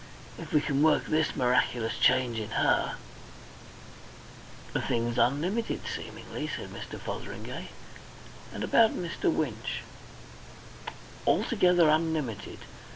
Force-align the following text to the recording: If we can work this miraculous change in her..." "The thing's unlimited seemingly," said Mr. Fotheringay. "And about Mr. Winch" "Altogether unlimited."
If 0.39 0.51
we 0.51 0.61
can 0.61 0.81
work 0.81 1.05
this 1.05 1.35
miraculous 1.35 1.95
change 1.99 2.39
in 2.39 2.49
her..." 2.57 2.95
"The 4.73 4.81
thing's 4.81 5.19
unlimited 5.19 5.81
seemingly," 5.95 6.47
said 6.47 6.69
Mr. 6.71 6.99
Fotheringay. 6.99 7.67
"And 8.51 8.63
about 8.63 8.95
Mr. 8.95 9.31
Winch" 9.31 9.83
"Altogether 11.27 11.87
unlimited." 11.87 12.57